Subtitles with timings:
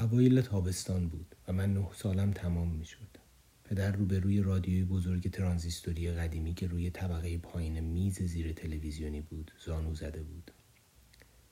[0.00, 3.08] اوایل تابستان بود و من نه سالم تمام می شد.
[3.64, 9.94] پدر روبروی رادیوی بزرگ ترانزیستوری قدیمی که روی طبقه پایین میز زیر تلویزیونی بود زانو
[9.94, 10.50] زده بود.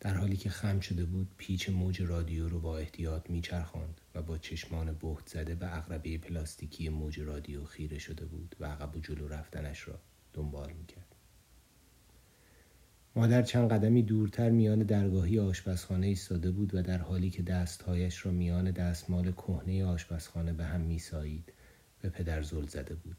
[0.00, 4.38] در حالی که خم شده بود پیچ موج رادیو رو با احتیاط میچرخاند و با
[4.38, 9.28] چشمان بهت زده به اقربه پلاستیکی موج رادیو خیره شده بود و عقب و جلو
[9.28, 10.00] رفتنش را
[10.32, 11.13] دنبال می‌کرد
[13.16, 18.32] مادر چند قدمی دورتر میان درگاهی آشپزخانه ایستاده بود و در حالی که دستهایش را
[18.32, 21.52] میان دستمال کهنه آشپزخانه به هم میسایید
[22.02, 23.16] به پدر زل زده بود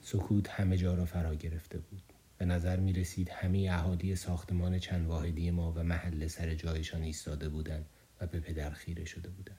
[0.00, 2.02] سکوت همه جا را فرا گرفته بود
[2.38, 7.48] به نظر می رسید همه اهالی ساختمان چند واحدی ما و محله سر جایشان ایستاده
[7.48, 7.86] بودند
[8.20, 9.58] و به پدر خیره شده بودند.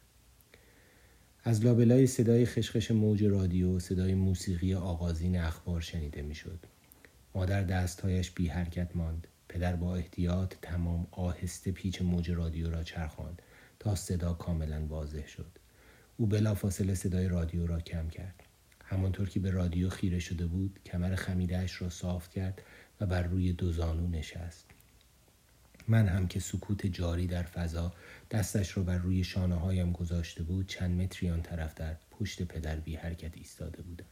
[1.43, 6.59] از لابلای صدای خشخش موج رادیو صدای موسیقی آغازین اخبار شنیده می‌شد.
[7.35, 9.27] مادر دستهایش بی حرکت ماند.
[9.49, 13.41] پدر با احتیاط تمام آهسته پیچ موج رادیو را چرخاند
[13.79, 15.51] تا صدا کاملا واضح شد.
[16.17, 18.43] او بلافاصله صدای رادیو را کم کرد.
[18.93, 22.61] همانطور که به رادیو خیره شده بود کمر خمیدهش را صاف کرد
[23.01, 24.65] و بر روی دو زانو نشست
[25.87, 27.93] من هم که سکوت جاری در فضا
[28.31, 32.79] دستش را بر روی شانه هایم گذاشته بود چند متری آن طرف در پشت پدر
[32.79, 34.05] بی حرکت ایستاده بودم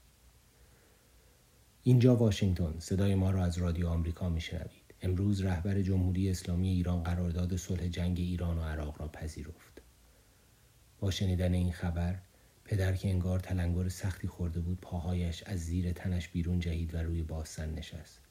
[1.84, 4.94] اینجا واشنگتن صدای ما را از رادیو آمریکا میشنوید.
[5.02, 9.82] امروز رهبر جمهوری اسلامی ایران قرارداد صلح جنگ ایران و عراق را پذیرفت.
[11.00, 12.20] با شنیدن این خبر
[12.66, 17.24] پدر که انگار تلنگر سختی خورده بود پاهایش از زیر تنش بیرون جهید و روی
[17.24, 18.22] باسن نشست.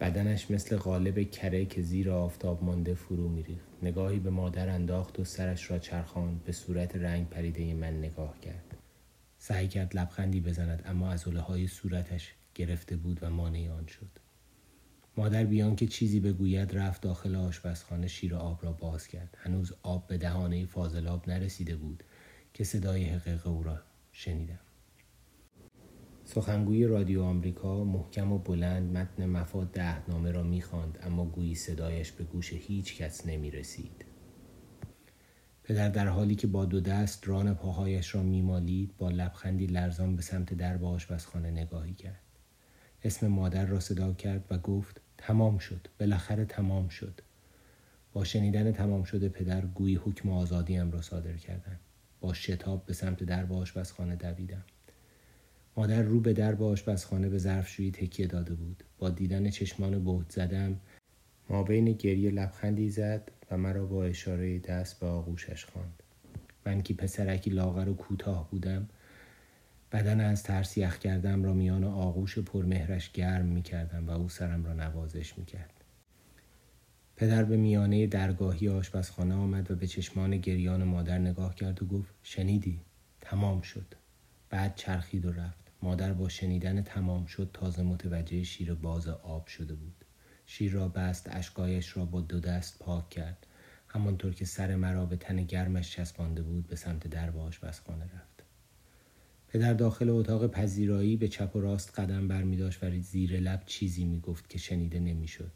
[0.00, 3.68] بدنش مثل قالب کره که زیر آفتاب مانده فرو میریخت.
[3.82, 8.71] نگاهی به مادر انداخت و سرش را چرخاند به صورت رنگ پریده من نگاه کرد.
[9.44, 14.08] سعی کرد لبخندی بزند اما از های صورتش گرفته بود و مانع آن شد.
[15.16, 19.38] مادر بیان که چیزی بگوید رفت داخل آشپزخانه شیر آب را باز کرد.
[19.40, 22.04] هنوز آب به دهانه فاضلاب نرسیده بود
[22.54, 23.78] که صدای حقیق او را
[24.12, 24.60] شنیدم.
[26.24, 32.24] سخنگوی رادیو آمریکا محکم و بلند متن مفاد دهنامه را می‌خواند اما گویی صدایش به
[32.24, 34.11] گوش هیچ کس نمی رسید.
[35.64, 40.22] پدر در حالی که با دو دست ران پاهایش را میمالید با لبخندی لرزان به
[40.22, 42.20] سمت درب آشپزخانه نگاهی کرد.
[43.04, 47.20] اسم مادر را صدا کرد و گفت تمام شد بالاخره تمام شد.
[48.12, 51.80] با شنیدن تمام شده پدر گویی حکم آزادیم را صادر کردند
[52.20, 54.64] با شتاب به سمت درب آشپزخانه دویدم.
[55.76, 58.84] مادر رو به درب آشپزخانه به ظرفشویی تکیه داده بود.
[58.98, 60.80] با دیدن چشمان بهت زدم
[61.50, 66.02] ما بین گریه لبخندی زد مرا با اشاره دست به آغوشش خواند.
[66.66, 68.88] من که پسرکی لاغر و کوتاه بودم
[69.92, 74.64] بدن از ترس یخ کردم را میان آغوش پرمهرش گرم می کردم و او سرم
[74.64, 75.84] را نوازش می کرد.
[77.16, 82.14] پدر به میانه درگاهی آشپزخانه آمد و به چشمان گریان مادر نگاه کرد و گفت
[82.22, 82.80] شنیدی؟
[83.20, 83.94] تمام شد.
[84.50, 85.62] بعد چرخید و رفت.
[85.82, 90.04] مادر با شنیدن تمام شد تازه متوجه شیر باز آب شده بود.
[90.46, 93.46] شیر را بست اشکایش را با دو دست پاک کرد.
[93.88, 98.42] همانطور که سر مرا به تن گرمش چسبانده بود به سمت درب آشپزخانه رفت.
[99.48, 104.48] پدر داخل اتاق پذیرایی به چپ و راست قدم برمیداشت و زیر لب چیزی می‌گفت
[104.48, 105.52] که شنیده نمی‌شد.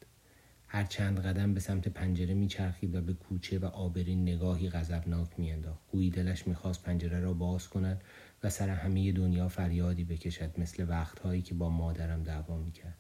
[0.68, 5.90] هر چند قدم به سمت پنجره میچرخید و به کوچه و آبرین نگاهی غضبناک میانداخت.
[5.90, 8.04] گویی دلش می‌خواست پنجره را باز کند
[8.42, 12.98] و سر همه دنیا فریادی بکشد مثل وقتهایی که با مادرم دعوا می‌کرد.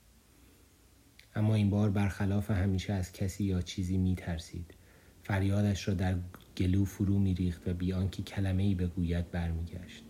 [1.36, 4.74] اما این بار برخلاف همیشه از کسی یا چیزی میترسید
[5.22, 6.14] فریادش را در
[6.56, 10.04] گلو فرو میریخت و بیان که کلمه ای بگوید برمیگشت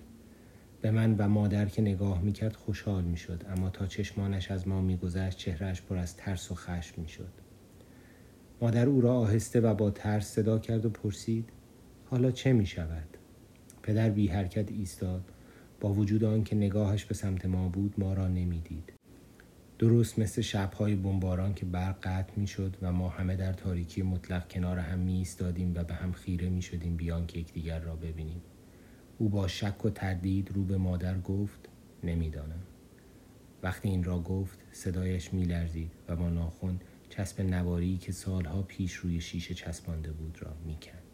[0.81, 5.39] به من و مادر که نگاه می‌کرد خوشحال می‌شد اما تا چشمانش از ما میگذشت
[5.39, 7.33] چهرهش پر از ترس و خشم می‌شد
[8.61, 11.49] مادر او را آهسته و با ترس صدا کرد و پرسید
[12.05, 13.17] حالا چه می شود؟
[13.83, 15.25] پدر بی حرکت ایستاد
[15.81, 18.93] با وجود آنکه نگاهش به سمت ما بود ما را نمی‌دید.
[19.79, 24.49] درست مثل شبهای بمباران که برق قطع می شد و ما همه در تاریکی مطلق
[24.49, 28.41] کنار هم می ایستادیم و به هم خیره می شدیم بیان که یکدیگر را ببینیم.
[29.19, 31.69] او با شک و تردید رو به مادر گفت
[32.05, 32.63] نمی‌دانم.
[33.63, 38.95] وقتی این را گفت صدایش می لرزید و با ناخون چسب نواری که سالها پیش
[38.95, 41.06] روی شیشه چسبانده بود را می‌کند